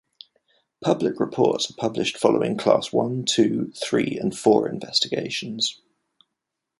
[0.83, 5.79] Public reports are published following class one, two, three and four investigations.